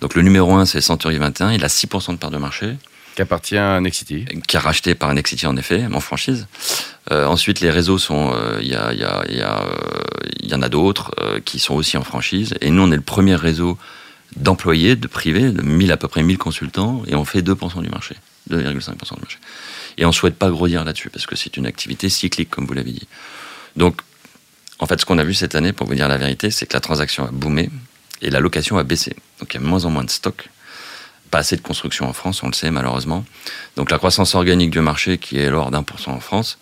Donc 0.00 0.14
le 0.14 0.22
numéro 0.22 0.54
1, 0.54 0.66
c'est 0.66 0.80
Century 0.80 1.18
21. 1.18 1.52
Il 1.52 1.64
a 1.64 1.68
6% 1.68 2.12
de 2.12 2.16
part 2.16 2.30
de 2.30 2.38
marché. 2.38 2.76
Qui 3.14 3.22
appartient 3.22 3.56
à 3.56 3.80
Nexity. 3.80 4.26
Qui 4.46 4.56
a 4.56 4.60
racheté 4.60 4.94
par 4.94 5.12
Nexity, 5.12 5.46
en 5.46 5.56
effet, 5.56 5.84
en 5.92 6.00
franchise. 6.00 6.46
Euh, 7.10 7.26
ensuite, 7.26 7.60
les 7.60 7.70
réseaux 7.70 7.98
sont. 7.98 8.32
Euh, 8.32 8.58
il 8.60 8.68
y, 8.68 8.76
a, 8.76 8.92
y, 8.92 9.02
a, 9.02 9.24
y, 9.28 9.40
a, 9.40 9.64
y, 10.42 10.54
en 10.54 10.62
a 10.62 10.68
d'autres 10.68 11.10
euh, 11.20 11.40
qui 11.40 11.58
sont 11.58 11.74
aussi 11.74 11.96
en 11.96 12.04
franchise. 12.04 12.54
Et 12.60 12.70
nous, 12.70 12.82
on 12.82 12.92
est 12.92 12.96
le 12.96 13.02
premier 13.02 13.34
réseau 13.34 13.76
d'employés, 14.36 14.94
de 14.94 15.08
privés, 15.08 15.50
de 15.50 15.62
1000, 15.62 15.90
à 15.90 15.96
peu 15.96 16.06
près 16.06 16.22
1000 16.22 16.38
consultants, 16.38 17.02
et 17.06 17.14
on 17.14 17.24
fait 17.24 17.40
2% 17.40 17.82
du 17.82 17.88
marché. 17.88 18.14
2,5% 18.50 19.14
du 19.14 19.20
marché. 19.20 19.38
Et 19.96 20.04
on 20.04 20.08
ne 20.08 20.12
souhaite 20.12 20.36
pas 20.36 20.50
grandir 20.50 20.84
là-dessus, 20.84 21.10
parce 21.10 21.26
que 21.26 21.34
c'est 21.34 21.56
une 21.56 21.66
activité 21.66 22.08
cyclique, 22.08 22.50
comme 22.50 22.66
vous 22.66 22.74
l'avez 22.74 22.92
dit. 22.92 23.08
Donc, 23.76 24.00
en 24.78 24.86
fait, 24.86 25.00
ce 25.00 25.06
qu'on 25.06 25.18
a 25.18 25.24
vu 25.24 25.34
cette 25.34 25.54
année, 25.54 25.72
pour 25.72 25.86
vous 25.86 25.94
dire 25.94 26.08
la 26.08 26.18
vérité, 26.18 26.50
c'est 26.50 26.66
que 26.66 26.74
la 26.74 26.80
transaction 26.80 27.24
a 27.26 27.30
boomé 27.30 27.68
et 28.22 28.30
la 28.30 28.40
location 28.40 28.78
a 28.78 28.84
baissé. 28.84 29.16
Donc 29.40 29.54
il 29.54 29.60
y 29.60 29.64
a 29.64 29.66
moins 29.66 29.84
en 29.84 29.90
moins 29.90 30.04
de 30.04 30.10
stock. 30.10 30.48
Pas 31.30 31.38
assez 31.38 31.56
de 31.56 31.60
construction 31.60 32.08
en 32.08 32.12
France, 32.12 32.42
on 32.42 32.48
le 32.48 32.54
sait 32.54 32.70
malheureusement. 32.70 33.24
Donc 33.76 33.90
la 33.90 33.98
croissance 33.98 34.34
organique 34.34 34.70
du 34.70 34.80
marché, 34.80 35.18
qui 35.18 35.38
est 35.38 35.50
l'ordre 35.50 35.70
d'un 35.70 35.82
pour 35.82 36.00
cent 36.00 36.12
en 36.12 36.20
France, 36.20 36.58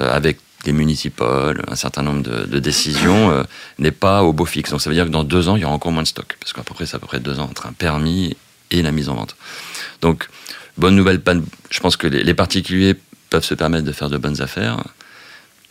euh, 0.00 0.14
avec 0.14 0.38
des 0.64 0.72
municipales, 0.72 1.62
un 1.68 1.76
certain 1.76 2.02
nombre 2.02 2.22
de, 2.22 2.58
décisions, 2.58 3.30
euh, 3.30 3.44
n'est 3.78 3.92
pas 3.92 4.24
au 4.24 4.32
beau 4.32 4.46
fixe. 4.46 4.70
Donc 4.70 4.80
ça 4.80 4.90
veut 4.90 4.96
dire 4.96 5.04
que 5.04 5.10
dans 5.10 5.24
deux 5.24 5.48
ans, 5.48 5.56
il 5.56 5.62
y 5.62 5.64
aura 5.64 5.74
encore 5.74 5.92
moins 5.92 6.02
de 6.02 6.08
stock. 6.08 6.36
Parce 6.40 6.52
qu'à 6.52 6.62
peu 6.62 6.74
près, 6.74 6.86
c'est 6.86 6.96
à 6.96 6.98
peu 6.98 7.06
près 7.06 7.20
deux 7.20 7.38
ans 7.38 7.48
entre 7.50 7.66
un 7.66 7.72
permis 7.72 8.36
et 8.70 8.82
la 8.82 8.90
mise 8.90 9.08
en 9.08 9.14
vente. 9.14 9.36
Donc, 10.00 10.28
bonne 10.76 10.96
nouvelle, 10.96 11.20
je 11.70 11.80
pense 11.80 11.96
que 11.96 12.06
les 12.06 12.34
particuliers 12.34 12.96
peuvent 13.30 13.44
se 13.44 13.54
permettre 13.54 13.84
de 13.84 13.92
faire 13.92 14.10
de 14.10 14.18
bonnes 14.18 14.40
affaires. 14.42 14.82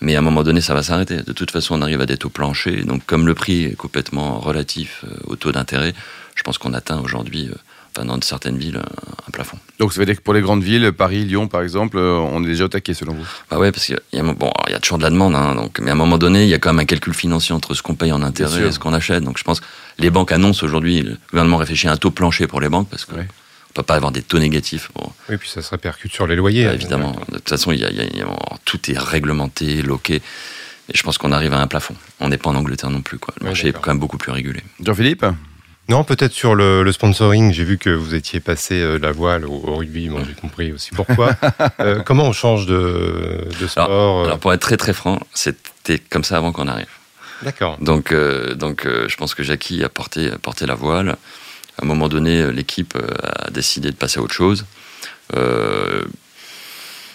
Mais 0.01 0.15
à 0.15 0.19
un 0.19 0.21
moment 0.21 0.43
donné, 0.43 0.61
ça 0.61 0.73
va 0.73 0.83
s'arrêter. 0.83 1.17
De 1.17 1.33
toute 1.33 1.51
façon, 1.51 1.79
on 1.79 1.81
arrive 1.81 2.01
à 2.01 2.05
des 2.05 2.17
taux 2.17 2.29
planchers. 2.29 2.85
Donc, 2.85 3.05
comme 3.05 3.25
le 3.25 3.33
prix 3.33 3.65
est 3.65 3.75
complètement 3.75 4.39
relatif 4.39 5.05
euh, 5.05 5.15
au 5.25 5.35
taux 5.35 5.51
d'intérêt, 5.51 5.93
je 6.35 6.43
pense 6.43 6.57
qu'on 6.57 6.73
atteint 6.73 6.99
aujourd'hui, 6.99 7.49
euh, 7.49 8.03
dans 8.03 8.19
certaines 8.21 8.57
villes, 8.57 8.77
un 9.25 9.31
plafond. 9.31 9.57
Donc, 9.79 9.93
ça 9.93 9.99
veut 10.01 10.05
dire 10.05 10.17
que 10.17 10.21
pour 10.21 10.33
les 10.33 10.41
grandes 10.41 10.63
villes, 10.63 10.91
Paris, 10.91 11.23
Lyon, 11.23 11.47
par 11.47 11.61
exemple, 11.61 11.97
euh, 11.97 12.17
on 12.17 12.43
est 12.43 12.47
déjà 12.47 12.65
au 12.65 12.67
taquet, 12.67 12.93
selon 12.93 13.13
vous? 13.13 13.25
Bah 13.49 13.57
ouais, 13.57 13.71
parce 13.71 13.85
qu'il 13.85 13.97
y, 14.11 14.19
a, 14.19 14.23
bon, 14.23 14.51
il 14.67 14.73
y 14.73 14.75
a 14.75 14.79
toujours 14.79 14.97
de 14.97 15.03
la 15.03 15.09
demande. 15.09 15.33
Hein, 15.33 15.55
donc, 15.55 15.79
mais 15.79 15.91
à 15.91 15.93
un 15.93 15.97
moment 15.97 16.17
donné, 16.17 16.43
il 16.43 16.49
y 16.49 16.53
a 16.53 16.59
quand 16.59 16.73
même 16.73 16.81
un 16.81 16.85
calcul 16.85 17.13
financier 17.13 17.55
entre 17.55 17.73
ce 17.73 17.81
qu'on 17.81 17.95
paye 17.95 18.11
en 18.11 18.21
intérêt 18.21 18.67
et 18.67 18.71
ce 18.73 18.79
qu'on 18.79 18.93
achète. 18.93 19.23
Donc, 19.23 19.37
je 19.37 19.45
pense 19.45 19.61
que 19.61 19.65
les 19.97 20.09
banques 20.09 20.33
annoncent 20.33 20.65
aujourd'hui, 20.65 21.03
le 21.03 21.17
gouvernement 21.31 21.55
réfléchit 21.55 21.87
à 21.87 21.93
un 21.93 21.97
taux 21.97 22.11
plancher 22.11 22.47
pour 22.47 22.59
les 22.59 22.67
banques 22.67 22.89
parce 22.89 23.05
que 23.05 23.15
peut 23.75 23.83
pas 23.83 23.95
avoir 23.95 24.11
des 24.11 24.21
taux 24.21 24.39
négatifs. 24.39 24.89
Oui, 25.29 25.37
puis 25.37 25.49
ça 25.49 25.61
se 25.61 25.69
répercute 25.69 26.11
sur 26.11 26.25
les 26.25 26.35
loyers. 26.35 26.63
Évidemment. 26.63 27.15
De 27.29 27.35
toute 27.35 27.49
façon, 27.49 27.75
tout 28.63 28.91
est 28.91 28.97
réglementé, 28.97 29.81
loqué. 29.81 30.15
Et 30.15 30.95
je 30.97 31.03
pense 31.03 31.17
qu'on 31.17 31.31
arrive 31.31 31.53
à 31.53 31.59
un 31.59 31.67
plafond. 31.67 31.95
On 32.19 32.29
n'est 32.29 32.37
pas 32.37 32.49
en 32.49 32.55
Angleterre 32.55 32.89
non 32.89 33.01
plus. 33.01 33.19
Quoi. 33.19 33.33
Le 33.39 33.47
marché 33.47 33.67
est 33.69 33.73
quand 33.73 33.87
même 33.87 33.99
beaucoup 33.99 34.17
plus 34.17 34.31
régulé. 34.31 34.61
Jean-Philippe? 34.83 35.25
Non, 35.89 36.03
peut-être 36.03 36.31
sur 36.31 36.55
le, 36.55 36.89
sponsoring, 36.91 37.53
j'ai 37.53 37.63
vu 37.63 37.77
que 37.77 37.91
vous 37.91 38.15
étiez 38.15 38.39
passé 38.39 38.75
euh, 38.81 38.97
la 38.97 39.11
voile 39.11 39.45
au, 39.45 39.75
rugby, 39.75 40.09
bon, 40.09 40.23
j'ai 40.25 40.33
compris 40.33 40.71
aussi 40.71 40.89
pourquoi. 40.91 41.35
Euh, 41.79 42.01
comment 42.03 42.23
on 42.23 42.31
change 42.31 42.65
de, 42.65 43.47
sport 43.67 44.21
euh 44.21 44.25
alors, 44.25 44.39
pour 44.39 44.53
être 44.53 44.61
très 44.61 44.77
très 44.77 44.93
franc, 44.93 45.19
c'était 45.33 45.99
comme 45.99 46.23
ça 46.23 46.37
avant 46.37 46.51
qu'on 46.51 46.67
arrive. 46.67 46.87
D'accord. 47.43 47.77
Donc, 47.81 48.13
donc 48.55 48.87
je 48.87 49.15
pense 49.15 49.35
que 49.35 49.43
Jackie 49.43 49.83
a 49.83 49.89
porté, 49.89 50.31
a 50.31 50.37
porté 50.37 50.65
la 50.65 50.73
voile 50.73 51.17
à 51.77 51.83
un 51.83 51.87
moment 51.87 52.07
donné, 52.07 52.51
l'équipe 52.51 52.95
euh, 52.95 53.07
a 53.45 53.51
décidé 53.51 53.91
de 53.91 53.95
passer 53.95 54.19
à 54.19 54.23
autre 54.23 54.33
chose. 54.33 54.65
Euh, 55.35 56.03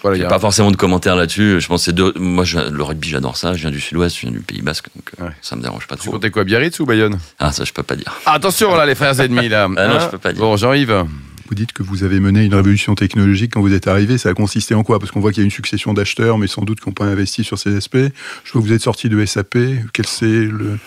voilà, 0.02 0.16
il 0.16 0.20
n'y 0.20 0.26
a 0.26 0.28
pas 0.28 0.38
forcément 0.38 0.70
de 0.70 0.76
commentaires 0.76 1.16
là-dessus. 1.16 1.60
Je 1.60 1.66
pense 1.66 1.84
c'est 1.84 1.98
moi 2.16 2.44
le 2.44 2.82
rugby 2.82 3.08
j'adore 3.10 3.36
ça. 3.36 3.52
Je 3.54 3.60
viens 3.60 3.70
du 3.70 3.80
Sud-Ouest, 3.80 4.16
je 4.16 4.22
viens 4.22 4.30
du 4.30 4.40
Pays 4.40 4.62
Basque, 4.62 4.86
donc 4.96 5.10
euh, 5.20 5.30
ça 5.42 5.56
me 5.56 5.62
dérange 5.62 5.86
pas 5.86 5.96
trop. 5.96 6.04
Tu 6.04 6.10
comptais 6.10 6.30
quoi, 6.30 6.44
Biarritz 6.44 6.80
ou 6.80 6.86
Bayonne? 6.86 7.18
Ah 7.38 7.52
ça 7.52 7.64
je 7.64 7.72
peux 7.72 7.82
pas 7.82 7.96
dire. 7.96 8.18
Ah, 8.24 8.32
attention 8.32 8.74
là 8.74 8.86
les 8.86 8.94
frères 8.94 9.20
ennemis 9.20 9.48
là. 9.48 9.64
ah, 9.76 9.88
non, 9.88 9.94
hein 9.96 9.98
je 10.00 10.06
peux 10.06 10.18
pas 10.18 10.32
dire. 10.32 10.40
Bon 10.40 10.56
Jean-Yves. 10.56 11.04
Vous 11.50 11.56
dites 11.56 11.72
que 11.72 11.82
vous 11.82 12.04
avez 12.04 12.20
mené 12.20 12.44
une 12.44 12.54
révolution 12.54 12.94
technologique 12.94 13.54
quand 13.54 13.60
vous 13.60 13.74
êtes 13.74 13.88
arrivé. 13.88 14.18
Ça 14.18 14.28
a 14.28 14.34
consisté 14.34 14.76
en 14.76 14.84
quoi? 14.84 15.00
Parce 15.00 15.10
qu'on 15.10 15.18
voit 15.18 15.32
qu'il 15.32 15.40
y 15.40 15.42
a 15.42 15.44
une 15.44 15.50
succession 15.50 15.92
d'acheteurs, 15.92 16.38
mais 16.38 16.46
sans 16.46 16.62
doute 16.62 16.80
qui 16.80 16.88
n'ont 16.88 16.94
pas 16.94 17.06
investi 17.06 17.42
sur 17.42 17.58
ces 17.58 17.74
aspects. 17.74 17.96
Je 18.44 18.52
vois 18.52 18.62
que 18.62 18.66
vous 18.68 18.72
êtes 18.72 18.82
sorti 18.82 19.08
de 19.08 19.24
SAP. 19.26 19.58
Quel 19.92 20.04
le, 20.22 20.78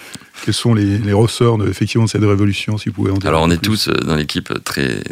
quels 0.45 0.53
sont 0.53 0.73
les, 0.73 1.11
ressorts 1.11 1.57
de, 1.57 1.67
effectivement, 1.67 2.05
de 2.05 2.09
cette 2.09 2.23
révolution, 2.23 2.77
si 2.77 2.87
vous 2.87 2.95
pouvez 2.95 3.11
en 3.11 3.17
dire 3.17 3.27
Alors, 3.27 3.41
on 3.41 3.51
est 3.51 3.61
tous 3.61 3.89
euh, 3.89 3.93
dans 4.05 4.15
l'équipe 4.15 4.53
très. 4.63 5.03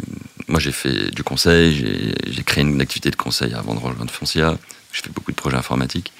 Moi, 0.48 0.58
j'ai 0.58 0.72
fait 0.72 1.14
du 1.14 1.22
conseil, 1.22 2.14
j'ai 2.26 2.42
créé 2.44 2.64
une 2.64 2.80
activité 2.80 3.10
de 3.10 3.16
conseil 3.16 3.52
avant 3.52 3.74
de 3.74 3.80
rejoindre 3.80 4.10
Foncia. 4.10 4.56
J'ai 4.94 5.02
fait 5.02 5.12
beaucoup 5.12 5.32
de 5.32 5.36
projets 5.36 5.58
informatiques. 5.58 6.12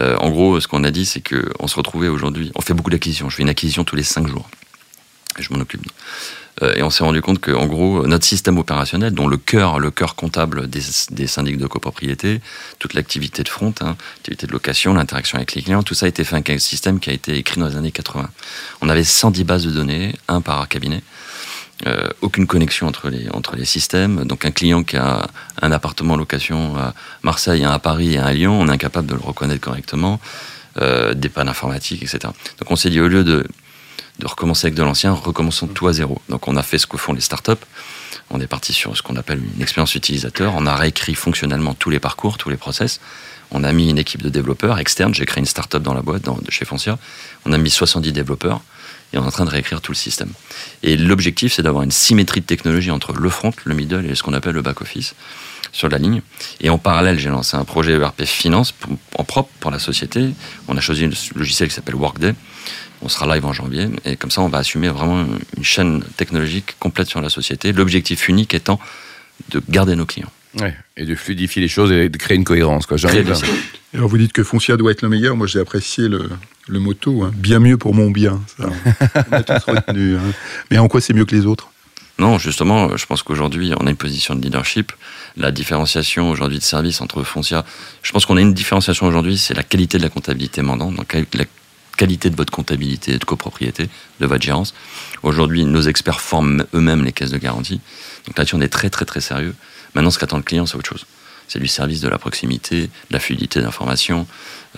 Euh, 0.00 0.16
en 0.16 0.30
gros, 0.30 0.58
ce 0.58 0.66
qu'on 0.66 0.82
a 0.82 0.90
dit, 0.90 1.06
c'est 1.06 1.22
qu'on 1.22 1.68
se 1.68 1.76
retrouvait 1.76 2.08
aujourd'hui. 2.08 2.50
On 2.56 2.62
fait 2.62 2.74
beaucoup 2.74 2.90
d'acquisitions. 2.90 3.30
Je 3.30 3.36
fais 3.36 3.42
une 3.42 3.48
acquisition 3.48 3.84
tous 3.84 3.94
les 3.94 4.02
cinq 4.02 4.26
jours. 4.26 4.48
Et 5.38 5.42
je 5.42 5.52
m'en 5.52 5.60
occupe. 5.60 5.82
Euh, 6.62 6.74
et 6.74 6.82
on 6.82 6.90
s'est 6.90 7.04
rendu 7.04 7.20
compte 7.20 7.40
qu'en 7.40 7.66
gros, 7.66 8.06
notre 8.06 8.24
système 8.24 8.58
opérationnel, 8.58 9.12
dont 9.12 9.28
le 9.28 9.36
cœur, 9.36 9.78
le 9.78 9.90
cœur 9.90 10.14
comptable 10.14 10.68
des, 10.68 10.80
des 11.10 11.26
syndics 11.26 11.58
de 11.58 11.66
copropriété, 11.66 12.40
toute 12.78 12.94
l'activité 12.94 13.42
de 13.42 13.48
front, 13.48 13.74
hein, 13.80 13.96
l'activité 14.16 14.46
de 14.46 14.52
location, 14.52 14.94
l'interaction 14.94 15.36
avec 15.36 15.54
les 15.54 15.62
clients, 15.62 15.82
tout 15.82 15.94
ça 15.94 16.06
a 16.06 16.08
été 16.08 16.24
fait 16.24 16.34
avec 16.34 16.50
un 16.50 16.58
système 16.58 16.98
qui 16.98 17.10
a 17.10 17.12
été 17.12 17.36
écrit 17.36 17.60
dans 17.60 17.68
les 17.68 17.76
années 17.76 17.92
80. 17.92 18.30
On 18.80 18.88
avait 18.88 19.04
110 19.04 19.44
bases 19.44 19.66
de 19.66 19.70
données, 19.70 20.14
un 20.28 20.40
par 20.40 20.66
cabinet. 20.68 21.02
Euh, 21.86 22.08
aucune 22.22 22.46
connexion 22.46 22.86
entre 22.86 23.10
les, 23.10 23.28
entre 23.34 23.54
les 23.54 23.66
systèmes. 23.66 24.24
Donc 24.24 24.46
un 24.46 24.50
client 24.50 24.82
qui 24.82 24.96
a 24.96 25.26
un 25.60 25.72
appartement 25.72 26.14
en 26.14 26.16
location 26.16 26.74
à 26.78 26.94
Marseille, 27.22 27.64
un 27.64 27.70
à 27.70 27.78
Paris 27.78 28.14
et 28.14 28.18
un 28.18 28.24
à 28.24 28.32
Lyon, 28.32 28.58
on 28.58 28.68
est 28.68 28.72
incapable 28.72 29.06
de 29.06 29.14
le 29.14 29.20
reconnaître 29.20 29.60
correctement. 29.60 30.18
Euh, 30.78 31.14
des 31.14 31.30
pannes 31.30 31.48
informatiques, 31.48 32.02
etc. 32.02 32.18
Donc 32.58 32.70
on 32.70 32.76
s'est 32.76 32.90
dit, 32.90 33.00
au 33.00 33.08
lieu 33.08 33.24
de 33.24 33.46
de 34.18 34.26
recommencer 34.26 34.66
avec 34.66 34.74
de 34.74 34.82
l'ancien, 34.82 35.12
recommençons 35.12 35.66
tout 35.66 35.88
à 35.88 35.92
zéro. 35.92 36.20
Donc 36.28 36.48
on 36.48 36.56
a 36.56 36.62
fait 36.62 36.78
ce 36.78 36.86
que 36.86 36.96
font 36.96 37.12
les 37.12 37.20
startups. 37.20 37.52
On 38.30 38.40
est 38.40 38.46
parti 38.46 38.72
sur 38.72 38.96
ce 38.96 39.02
qu'on 39.02 39.16
appelle 39.16 39.40
une 39.54 39.62
expérience 39.62 39.94
utilisateur. 39.94 40.54
On 40.56 40.66
a 40.66 40.74
réécrit 40.74 41.14
fonctionnellement 41.14 41.74
tous 41.74 41.90
les 41.90 42.00
parcours, 42.00 42.38
tous 42.38 42.50
les 42.50 42.56
process. 42.56 43.00
On 43.50 43.62
a 43.62 43.72
mis 43.72 43.88
une 43.88 43.98
équipe 43.98 44.22
de 44.22 44.28
développeurs 44.28 44.78
externes. 44.78 45.14
J'ai 45.14 45.26
créé 45.26 45.40
une 45.40 45.46
startup 45.46 45.82
dans 45.82 45.94
la 45.94 46.02
boîte, 46.02 46.22
dans, 46.22 46.38
chez 46.48 46.64
Foncia. 46.64 46.98
On 47.44 47.52
a 47.52 47.58
mis 47.58 47.70
70 47.70 48.12
développeurs 48.12 48.60
et 49.12 49.18
on 49.18 49.22
est 49.22 49.26
en 49.26 49.30
train 49.30 49.44
de 49.44 49.50
réécrire 49.50 49.80
tout 49.80 49.92
le 49.92 49.96
système. 49.96 50.30
Et 50.82 50.96
l'objectif, 50.96 51.52
c'est 51.52 51.62
d'avoir 51.62 51.84
une 51.84 51.92
symétrie 51.92 52.40
de 52.40 52.46
technologie 52.46 52.90
entre 52.90 53.12
le 53.12 53.28
front, 53.28 53.52
le 53.64 53.74
middle 53.74 54.10
et 54.10 54.14
ce 54.14 54.22
qu'on 54.22 54.32
appelle 54.32 54.54
le 54.54 54.62
back-office 54.62 55.14
sur 55.72 55.88
la 55.88 55.98
ligne. 55.98 56.22
Et 56.60 56.70
en 56.70 56.78
parallèle, 56.78 57.18
j'ai 57.18 57.28
lancé 57.28 57.56
un 57.56 57.64
projet 57.64 57.92
ERP 57.92 58.24
Finance 58.24 58.74
en 59.16 59.24
propre 59.24 59.50
pour 59.60 59.70
la 59.70 59.78
société. 59.78 60.30
On 60.66 60.76
a 60.76 60.80
choisi 60.80 61.04
un 61.04 61.10
logiciel 61.36 61.68
qui 61.68 61.74
s'appelle 61.74 61.94
Workday 61.94 62.34
on 63.02 63.08
sera 63.08 63.32
live 63.34 63.44
en 63.44 63.52
janvier. 63.52 63.88
Et 64.04 64.16
comme 64.16 64.30
ça, 64.30 64.40
on 64.42 64.48
va 64.48 64.58
assumer 64.58 64.88
vraiment 64.88 65.24
une 65.56 65.64
chaîne 65.64 66.02
technologique 66.16 66.76
complète 66.78 67.08
sur 67.08 67.20
la 67.20 67.28
société. 67.28 67.72
L'objectif 67.72 68.28
unique 68.28 68.54
étant 68.54 68.80
de 69.50 69.62
garder 69.68 69.96
nos 69.96 70.06
clients. 70.06 70.30
Ouais, 70.60 70.74
et 70.96 71.04
de 71.04 71.14
fluidifier 71.14 71.60
les 71.60 71.68
choses 71.68 71.92
et 71.92 72.08
de 72.08 72.16
créer 72.16 72.36
une 72.36 72.44
cohérence. 72.44 72.86
Quoi. 72.86 72.96
Alors 73.94 74.08
vous 74.08 74.16
dites 74.16 74.32
que 74.32 74.42
Foncia 74.42 74.78
doit 74.78 74.92
être 74.92 75.02
le 75.02 75.10
meilleur. 75.10 75.36
Moi 75.36 75.46
j'ai 75.46 75.60
apprécié 75.60 76.08
le, 76.08 76.30
le 76.66 76.78
motto, 76.80 77.24
hein. 77.24 77.32
bien 77.34 77.58
mieux 77.58 77.76
pour 77.76 77.94
mon 77.94 78.10
bien. 78.10 78.40
Ça, 78.56 78.70
on 79.30 79.32
a 79.34 79.42
tous 79.42 79.64
retenu. 79.70 80.16
hein. 80.16 80.20
Mais 80.70 80.78
en 80.78 80.88
quoi 80.88 81.02
c'est 81.02 81.12
mieux 81.12 81.26
que 81.26 81.36
les 81.36 81.44
autres? 81.44 81.68
Non, 82.18 82.38
justement, 82.38 82.96
je 82.96 83.04
pense 83.04 83.22
qu'aujourd'hui, 83.22 83.72
on 83.78 83.86
a 83.86 83.90
une 83.90 83.96
position 83.96 84.34
de 84.34 84.40
leadership. 84.40 84.92
La 85.36 85.52
différenciation 85.52 86.30
aujourd'hui 86.30 86.58
de 86.58 86.64
service 86.64 87.02
entre 87.02 87.22
Foncia, 87.22 87.66
je 88.02 88.10
pense 88.12 88.24
qu'on 88.24 88.38
a 88.38 88.40
une 88.40 88.54
différenciation 88.54 89.06
aujourd'hui, 89.06 89.36
c'est 89.36 89.52
la 89.52 89.62
qualité 89.62 89.98
de 89.98 90.02
la 90.02 90.08
comptabilité 90.08 90.62
donc 90.62 91.12
la 91.34 91.44
qualité 91.96 92.30
de 92.30 92.36
votre 92.36 92.52
comptabilité 92.52 93.18
de 93.18 93.24
copropriété, 93.24 93.88
de 94.20 94.26
votre 94.26 94.42
gérance. 94.42 94.74
Aujourd'hui, 95.22 95.64
nos 95.64 95.82
experts 95.82 96.20
forment 96.20 96.64
eux-mêmes 96.74 97.04
les 97.04 97.12
caisses 97.12 97.30
de 97.30 97.38
garantie. 97.38 97.80
Donc 98.26 98.38
là-dessus, 98.38 98.54
on 98.54 98.60
est 98.60 98.68
très, 98.68 98.90
très, 98.90 99.04
très 99.04 99.20
sérieux. 99.20 99.54
Maintenant, 99.94 100.10
ce 100.10 100.18
qu'attend 100.18 100.36
le 100.36 100.42
client, 100.42 100.66
c'est 100.66 100.76
autre 100.76 100.88
chose. 100.88 101.06
C'est 101.48 101.60
du 101.60 101.68
service, 101.68 102.00
de 102.00 102.08
la 102.08 102.18
proximité, 102.18 102.82
de 102.82 102.90
la 103.10 103.20
fluidité 103.20 103.60
d'information, 103.60 104.26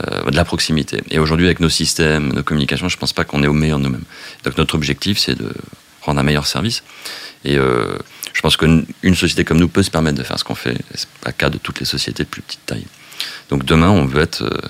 euh, 0.06 0.30
de 0.30 0.36
la 0.36 0.44
proximité. 0.44 1.02
Et 1.10 1.18
aujourd'hui, 1.18 1.46
avec 1.46 1.60
nos 1.60 1.70
systèmes, 1.70 2.32
nos 2.32 2.42
communications, 2.42 2.88
je 2.88 2.96
ne 2.96 3.00
pense 3.00 3.14
pas 3.14 3.24
qu'on 3.24 3.42
est 3.42 3.46
au 3.46 3.54
meilleur 3.54 3.78
de 3.78 3.84
nous-mêmes. 3.84 4.04
Donc 4.44 4.58
notre 4.58 4.74
objectif, 4.74 5.18
c'est 5.18 5.34
de 5.34 5.52
rendre 6.02 6.20
un 6.20 6.22
meilleur 6.22 6.46
service. 6.46 6.82
Et 7.44 7.56
euh, 7.56 7.96
je 8.32 8.40
pense 8.40 8.56
qu'une 8.56 8.86
une 9.02 9.14
société 9.14 9.44
comme 9.44 9.58
nous 9.58 9.68
peut 9.68 9.82
se 9.82 9.90
permettre 9.90 10.18
de 10.18 10.22
faire 10.22 10.38
ce 10.38 10.44
qu'on 10.44 10.54
fait. 10.54 10.74
Et 10.74 10.94
C'est 10.94 11.08
pas 11.22 11.30
le 11.30 11.36
cas 11.36 11.50
de 11.50 11.58
toutes 11.58 11.80
les 11.80 11.86
sociétés 11.86 12.24
de 12.24 12.28
plus 12.28 12.42
petite 12.42 12.64
taille. 12.66 12.86
Donc 13.50 13.64
demain, 13.64 13.90
on 13.90 14.04
veut 14.04 14.22
être, 14.22 14.42
euh, 14.42 14.60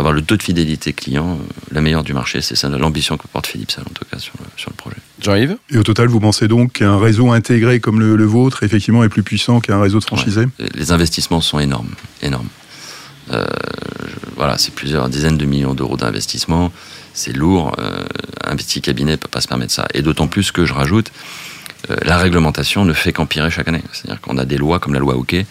avoir 0.00 0.12
le 0.12 0.22
taux 0.22 0.36
de 0.36 0.42
fidélité 0.42 0.92
client 0.92 1.38
euh, 1.40 1.52
le 1.70 1.80
meilleur 1.80 2.02
du 2.02 2.12
marché. 2.12 2.40
C'est 2.40 2.56
ça 2.56 2.68
l'ambition 2.68 3.16
que 3.16 3.26
porte 3.28 3.46
Philippe 3.46 3.70
Sall, 3.70 3.84
en 3.88 3.92
tout 3.92 4.04
cas, 4.10 4.18
sur 4.18 4.32
le, 4.40 4.46
sur 4.56 4.70
le 4.70 4.76
projet. 4.76 4.96
Jean-Yves? 5.22 5.56
Et 5.70 5.78
au 5.78 5.82
total, 5.82 6.08
vous 6.08 6.20
pensez 6.20 6.48
donc 6.48 6.72
qu'un 6.72 6.98
réseau 6.98 7.30
intégré 7.30 7.78
comme 7.80 8.00
le, 8.00 8.16
le 8.16 8.24
vôtre, 8.24 8.62
effectivement, 8.64 9.04
est 9.04 9.08
plus 9.08 9.22
puissant 9.22 9.60
qu'un 9.60 9.80
réseau 9.80 9.98
de 10.00 10.04
franchisés 10.04 10.46
Ouais. 10.58 10.68
Les 10.74 10.90
investissements 10.92 11.40
sont 11.40 11.60
énormes, 11.60 11.94
énormes. 12.22 12.48
Euh, 13.32 13.44
je- 14.06 14.30
voilà, 14.36 14.58
c'est 14.58 14.74
plusieurs 14.74 15.08
dizaines 15.08 15.38
de 15.38 15.44
millions 15.44 15.74
d'euros 15.74 15.96
d'investissement. 15.96 16.72
C'est 17.14 17.32
lourd. 17.36 17.76
Euh, 17.78 18.04
un 18.44 18.56
petit 18.56 18.80
cabinet 18.80 19.12
ne 19.12 19.16
peut 19.16 19.28
pas 19.28 19.40
se 19.40 19.48
permettre 19.48 19.72
ça. 19.72 19.86
Et 19.94 20.02
d'autant 20.02 20.26
plus 20.26 20.50
que 20.52 20.64
je 20.64 20.72
rajoute, 20.72 21.12
euh, 21.90 21.96
la 22.04 22.16
réglementation 22.18 22.84
ne 22.84 22.92
fait 22.92 23.12
qu'empirer 23.12 23.50
chaque 23.50 23.68
année. 23.68 23.82
C'est-à-dire 23.92 24.20
qu'on 24.20 24.38
a 24.38 24.44
des 24.44 24.56
lois 24.56 24.78
comme 24.78 24.94
la 24.94 25.00
loi 25.00 25.16
Houquet, 25.16 25.46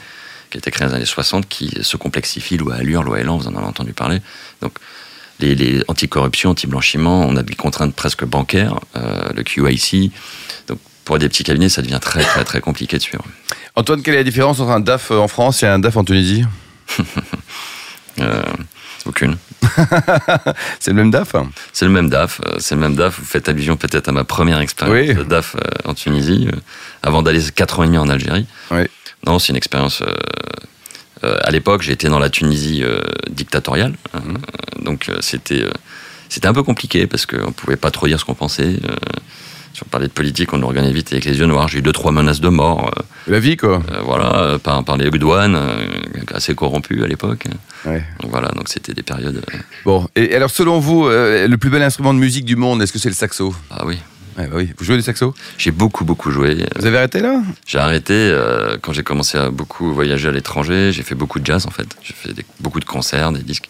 qui 0.49 0.57
a 0.57 0.59
été 0.59 0.71
créée 0.71 0.87
dans 0.87 0.93
les 0.93 0.97
années 0.97 1.05
60, 1.05 1.47
qui 1.47 1.71
se 1.81 1.97
complexifient, 1.97 2.57
loi 2.57 2.75
Allure, 2.75 3.03
loi 3.03 3.19
Elan, 3.19 3.37
vous 3.37 3.47
en 3.47 3.55
avez 3.55 3.65
entendu 3.65 3.93
parler. 3.93 4.19
Donc, 4.61 4.73
les, 5.39 5.55
les 5.55 5.83
anticorruption, 5.87 6.49
anti-blanchiment, 6.51 7.21
on 7.27 7.35
a 7.37 7.43
des 7.43 7.55
contraintes 7.55 7.95
presque 7.95 8.25
bancaires, 8.25 8.79
euh, 8.95 9.29
le 9.35 9.43
QIC. 9.43 10.11
Donc, 10.67 10.79
pour 11.05 11.17
des 11.19 11.29
petits 11.29 11.43
cabinets, 11.43 11.69
ça 11.69 11.81
devient 11.81 11.99
très, 12.01 12.23
très, 12.23 12.43
très 12.43 12.61
compliqué 12.61 12.97
de 12.97 13.01
suivre. 13.01 13.23
Antoine, 13.75 14.01
quelle 14.01 14.15
est 14.15 14.17
la 14.17 14.23
différence 14.23 14.59
entre 14.59 14.71
un 14.71 14.79
DAF 14.79 15.11
en 15.11 15.27
France 15.27 15.63
et 15.63 15.67
un 15.67 15.79
DAF 15.79 15.97
en 15.97 16.03
Tunisie? 16.03 16.43
Euh, 18.19 18.43
aucune. 19.05 19.37
C'est 20.81 20.91
le 20.91 20.95
même 20.95 21.09
DAF? 21.09 21.35
C'est 21.71 21.85
le 21.85 21.91
même 21.91 22.09
DAF, 22.09 22.41
euh, 22.45 22.57
c'est 22.59 22.75
le 22.75 22.81
même 22.81 22.95
DAF. 22.95 23.17
Vous 23.17 23.25
faites 23.25 23.47
allusion 23.47 23.77
peut-être 23.77 24.09
à 24.09 24.11
ma 24.11 24.25
première 24.25 24.59
expérience 24.59 25.07
Oui. 25.07 25.15
de 25.15 25.23
DAF 25.23 25.55
en 25.85 25.93
Tunisie, 25.93 26.49
avant 27.01 27.21
d'aller 27.21 27.39
4 27.55 27.79
ans 27.79 27.83
et 27.83 27.85
demi 27.85 27.97
en 27.97 28.09
Algérie. 28.09 28.45
Oui. 28.71 28.87
Non, 29.25 29.39
c'est 29.39 29.49
une 29.49 29.57
expérience. 29.57 30.01
euh, 30.01 30.13
euh, 31.25 31.37
à 31.43 31.51
l'époque, 31.51 31.81
j'étais 31.81 32.07
dans 32.07 32.19
la 32.19 32.29
Tunisie 32.29 32.81
euh, 32.83 33.01
dictatoriale, 33.29 33.93
Mhm. 34.13 34.37
donc 34.85 35.11
c'était 35.19 35.65
c'était 36.29 36.47
un 36.47 36.53
peu 36.53 36.63
compliqué 36.63 37.07
parce 37.07 37.25
qu'on 37.25 37.51
pouvait 37.51 37.75
pas 37.75 37.91
trop 37.91 38.07
dire 38.07 38.19
ce 38.19 38.25
qu'on 38.25 38.35
pensait. 38.35 38.75
si 39.73 39.81
on 39.85 39.89
parlait 39.89 40.07
de 40.07 40.11
politique, 40.13 40.51
on 40.53 40.57
nous 40.57 40.67
regardait 40.67 40.91
vite 40.91 41.11
avec 41.11 41.25
les 41.25 41.37
yeux 41.39 41.45
noirs. 41.45 41.67
J'ai 41.67 41.79
eu 41.79 41.81
deux 41.81 41.91
trois 41.91 42.11
menaces 42.11 42.39
de 42.41 42.49
mort, 42.49 42.91
La 43.27 43.39
vie, 43.39 43.55
quoi. 43.57 43.81
voilà, 44.03 44.57
par, 44.59 44.83
par 44.83 44.97
les 44.97 45.09
douanes, 45.11 45.57
assez 46.33 46.53
corrompues 46.55 47.03
à 47.03 47.07
l'époque. 47.07 47.45
Ouais. 47.85 48.03
Donc 48.21 48.31
voilà, 48.31 48.49
donc 48.49 48.67
c'était 48.69 48.93
des 48.93 49.03
périodes. 49.03 49.43
Bon, 49.85 50.07
et 50.15 50.35
alors 50.35 50.49
selon 50.51 50.79
vous, 50.79 51.07
le 51.09 51.55
plus 51.57 51.69
bel 51.69 51.81
instrument 51.83 52.13
de 52.13 52.19
musique 52.19 52.45
du 52.45 52.55
monde, 52.55 52.81
est-ce 52.81 52.93
que 52.93 52.99
c'est 52.99 53.09
le 53.09 53.15
saxo? 53.15 53.53
Ah 53.69 53.85
oui, 53.85 53.97
Ouais, 54.39 54.47
bah 54.47 54.55
oui. 54.57 54.69
Vous 54.77 54.85
jouez 54.85 54.95
du 54.95 55.01
saxo? 55.03 55.35
J'ai 55.57 55.71
beaucoup 55.71 56.05
beaucoup 56.05 56.31
joué. 56.31 56.65
Vous 56.77 56.85
avez 56.85 56.97
arrêté 56.97 57.19
là? 57.19 57.41
J'ai 57.67 57.77
arrêté 57.77 58.13
euh, 58.13 58.77
quand 58.81 58.93
j'ai 58.93 59.03
commencé 59.03 59.37
à 59.37 59.49
beaucoup 59.51 59.93
voyager 59.93 60.29
à 60.29 60.31
l'étranger. 60.31 60.91
J'ai 60.93 61.03
fait 61.03 61.13
beaucoup 61.15 61.39
de 61.39 61.45
jazz 61.45 61.65
en 61.67 61.71
fait. 61.71 61.87
J'ai 62.01 62.13
fait 62.13 62.33
des- 62.33 62.45
beaucoup 62.61 62.79
de 62.79 62.85
concerts, 62.85 63.31
des 63.33 63.43
disques. 63.43 63.69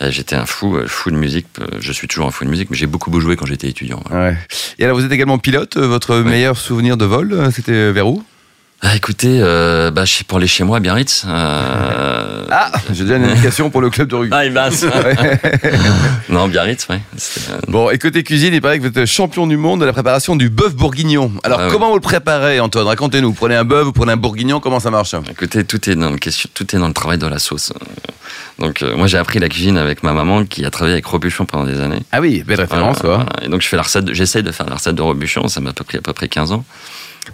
J'étais 0.00 0.34
un 0.34 0.46
fou, 0.46 0.76
euh, 0.76 0.88
fou 0.88 1.12
de 1.12 1.16
musique. 1.16 1.46
Euh, 1.60 1.78
Je 1.78 1.92
suis 1.92 2.08
toujours 2.08 2.26
un 2.26 2.32
fou 2.32 2.44
de 2.44 2.50
musique, 2.50 2.70
mais 2.70 2.76
j'ai 2.76 2.88
beaucoup 2.88 3.18
joué 3.20 3.36
quand 3.36 3.46
j'étais 3.46 3.68
étudiant. 3.68 4.02
Ouais. 4.10 4.36
Et 4.80 4.84
alors 4.84 4.98
vous 4.98 5.04
êtes 5.04 5.12
également 5.12 5.38
pilote. 5.38 5.76
Votre 5.76 6.16
meilleur 6.18 6.56
souvenir 6.56 6.96
de 6.96 7.04
vol, 7.04 7.50
c'était 7.54 7.92
vers 7.92 8.08
où? 8.08 8.22
Ah, 8.84 8.96
écoutez, 8.96 9.38
euh, 9.40 9.92
bah, 9.92 10.04
je 10.04 10.10
suis 10.12 10.24
pour 10.24 10.38
aller 10.38 10.48
chez 10.48 10.64
moi 10.64 10.78
à 10.78 10.80
Biarritz. 10.80 11.24
euh, 11.28 12.44
Ah, 12.50 12.72
j'ai 12.92 13.04
déjà 13.04 13.16
une 13.16 13.24
indication 13.24 13.70
pour 13.70 13.80
le 13.80 13.90
club 13.90 14.08
de 14.08 14.16
rugby. 14.16 14.34
Ah, 14.36 14.44
il 14.44 14.52
basse. 14.52 14.84
non, 16.28 16.48
Biarritz, 16.48 16.88
ouais. 16.90 17.00
C'était, 17.16 17.52
euh, 17.52 17.58
Bon, 17.68 17.90
et 17.90 17.98
côté 17.98 18.24
cuisine, 18.24 18.52
il 18.52 18.60
paraît 18.60 18.80
que 18.80 18.88
vous 18.88 18.98
êtes 18.98 19.06
champion 19.06 19.46
du 19.46 19.56
monde 19.56 19.80
de 19.80 19.84
la 19.84 19.92
préparation 19.92 20.34
du 20.34 20.50
bœuf 20.50 20.74
bourguignon. 20.74 21.30
Alors, 21.44 21.60
Ah 21.60 21.66
ouais. 21.66 21.72
comment 21.72 21.90
vous 21.90 21.94
le 21.94 22.00
préparez, 22.00 22.58
Antoine? 22.58 22.86
Racontez-nous. 22.88 23.28
Vous 23.28 23.34
prenez 23.34 23.54
un 23.54 23.64
bœuf, 23.64 23.84
vous 23.84 23.92
prenez 23.92 24.12
un 24.12 24.16
bourguignon, 24.16 24.58
comment 24.58 24.80
ça 24.80 24.90
marche? 24.90 25.14
Écoutez, 25.30 25.62
tout 25.64 25.88
est 25.88 25.94
dans 25.94 26.10
le 26.10 26.18
question, 26.18 26.50
tout 26.52 26.74
est 26.74 26.78
dans 26.80 26.88
le 26.88 26.94
travail 26.94 27.18
de 27.18 27.26
la 27.28 27.38
sauce. 27.38 27.72
Donc, 28.58 28.82
euh, 28.82 28.96
moi, 28.96 29.06
j'ai 29.06 29.18
appris 29.18 29.38
la 29.38 29.48
cuisine 29.48 29.78
avec 29.78 30.02
ma 30.02 30.12
maman 30.12 30.44
qui 30.44 30.64
a 30.64 30.70
travaillé 30.70 30.94
avec 30.94 31.06
Robuchon 31.06 31.44
pendant 31.46 31.64
des 31.64 31.80
années. 31.80 32.02
Ah 32.12 32.20
oui, 32.20 32.42
belle 32.46 32.60
référence, 32.60 32.98
Voilà. 33.02 33.26
Et 33.42 33.48
donc 33.48 33.62
je 33.62 33.68
fais 33.68 33.76
la 33.76 33.82
recette, 33.82 34.04
de- 34.04 34.12
j'essaye 34.14 34.42
de 34.42 34.52
faire 34.52 34.68
la 34.68 34.76
recette 34.76 34.94
de 34.94 35.02
Robuchon, 35.02 35.48
ça 35.48 35.60
m'a 35.60 35.72
pris 35.72 35.98
à 35.98 36.00
peu 36.00 36.12
près 36.12 36.28
15 36.28 36.52
ans. 36.52 36.64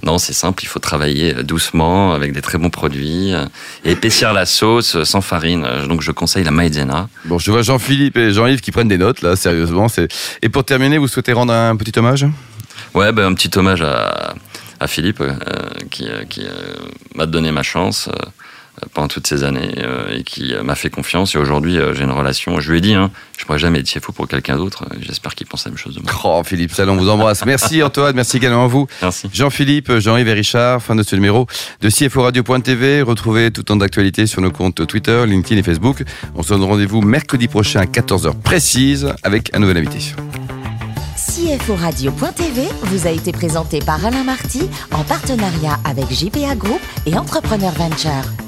Non, 0.03 0.19
c'est 0.19 0.35
simple, 0.35 0.63
il 0.65 0.67
faut 0.67 0.81
travailler 0.81 1.33
doucement 1.43 2.13
avec 2.13 2.33
des 2.33 2.43
très 2.43 2.59
bons 2.59 2.69
produits 2.69 3.33
euh, 3.33 3.47
et 3.87 3.93
épaissir 3.93 4.35
la 4.35 4.45
sauce 4.45 4.97
euh, 4.97 5.05
sans 5.05 5.23
farine. 5.23 5.65
Euh, 5.67 5.87
Donc 5.87 6.03
je 6.03 6.13
conseille 6.13 6.45
la 6.45 6.51
maïzena. 6.51 7.09
Bon, 7.25 7.39
je 7.39 7.51
vois 7.51 7.63
Jean-Philippe 7.63 8.17
et 8.19 8.31
Jean-Yves 8.33 8.61
qui 8.61 8.71
prennent 8.71 8.89
des 8.89 8.99
notes, 8.99 9.23
là, 9.23 9.35
sérieusement. 9.35 9.87
Et 10.43 10.49
pour 10.51 10.65
terminer, 10.65 10.99
vous 10.99 11.09
souhaitez 11.09 11.33
rendre 11.33 11.53
un 11.55 11.75
petit 11.77 11.99
hommage? 11.99 12.27
Ouais, 12.95 13.13
ben, 13.13 13.27
un 13.27 13.35
petit 13.35 13.51
hommage 13.59 13.81
à, 13.83 14.35
à 14.79 14.87
Philippe 14.89 15.21
euh, 15.23 15.33
qui, 15.91 16.07
euh, 16.09 16.25
qui 16.29 16.43
euh, 16.43 16.75
m'a 17.15 17.25
donné 17.27 17.51
ma 17.51 17.63
chance 17.63 18.09
euh, 18.09 18.27
pendant 18.95 19.09
toutes 19.09 19.27
ces 19.27 19.45
années 19.45 19.75
euh, 19.79 20.17
et 20.17 20.23
qui 20.23 20.55
euh, 20.55 20.63
m'a 20.63 20.75
fait 20.75 20.91
confiance. 20.91 21.35
Et 21.35 21.39
aujourd'hui, 21.39 21.79
euh, 21.79 21.95
j'ai 21.95 22.05
une 22.05 22.11
relation. 22.11 22.61
Je 22.61 22.71
lui 22.71 22.79
ai 22.79 22.81
dit, 22.81 22.95
hein, 22.95 23.11
je 23.39 23.45
pourrais 23.45 23.59
jamais 23.59 23.81
être 23.81 23.91
CFO 23.91 24.13
pour 24.13 24.29
quelqu'un 24.29 24.57
d'autre. 24.57 24.85
J'espère 25.01 25.35
qu'il 25.35 25.47
pense 25.47 25.65
la 25.65 25.71
même 25.71 25.79
chose 25.79 25.95
de 25.95 26.03
moi. 26.03 26.11
Oh, 26.25 26.43
Philippe 26.45 26.73
Salon 26.73 26.97
vous 26.97 27.09
embrasse. 27.09 27.45
Merci, 27.47 27.83
Antoine. 27.85 28.15
Merci 28.15 28.37
également 28.37 28.65
à 28.65 28.69
vous. 28.69 28.87
Merci. 29.01 29.31
Jean-Philippe, 29.33 29.99
Jean-Yves 29.99 30.29
et 30.29 30.33
Richard, 30.33 30.83
fin 30.83 30.95
de 30.95 31.03
ce 31.03 31.15
numéro 31.15 31.47
de 31.81 31.89
CFO 31.89 32.23
Radio.tv. 32.23 33.03
Retrouvez 33.03 33.51
tout 33.51 33.63
temps 33.63 33.77
d'actualité 33.77 34.27
sur 34.27 34.43
nos 34.43 34.51
comptes 34.51 34.87
Twitter, 34.87 35.25
LinkedIn 35.27 35.61
et 35.61 35.63
Facebook. 35.63 36.03
On 36.35 36.43
se 36.43 36.51
donne 36.51 36.65
rendez-vous 36.65 37.01
mercredi 37.01 37.49
prochain 37.49 37.81
à 37.81 37.85
14h 37.87 38.35
précise 38.43 39.15
avec 39.23 39.55
un 39.55 39.61
nouvel 39.61 39.79
invité. 39.79 40.15
CFO 41.39 41.77
Radio.tv 41.77 42.69
vous 42.83 43.07
a 43.07 43.11
été 43.11 43.31
présenté 43.33 43.79
par 43.79 44.05
Alain 44.05 44.25
Marty 44.25 44.69
en 44.93 45.05
partenariat 45.05 45.79
avec 45.85 46.11
JPA 46.11 46.57
Group 46.57 46.81
et 47.07 47.17
Entrepreneur 47.17 47.71
Venture. 47.73 48.48